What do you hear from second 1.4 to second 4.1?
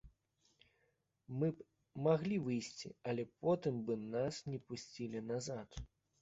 Мы б маглі выйсці, але потым бы